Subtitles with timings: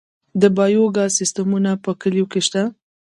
[0.41, 2.63] د بایو ګاز سیستمونه په کلیو کې شته؟